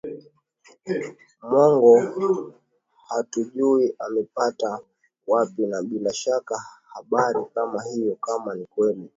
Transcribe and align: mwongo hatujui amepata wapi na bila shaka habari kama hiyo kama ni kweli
mwongo 1.49 1.91
hatujui 3.09 3.95
amepata 3.99 4.79
wapi 5.27 5.67
na 5.67 5.81
bila 5.81 6.13
shaka 6.13 6.57
habari 6.93 7.45
kama 7.53 7.83
hiyo 7.83 8.15
kama 8.15 8.55
ni 8.55 8.65
kweli 8.65 9.09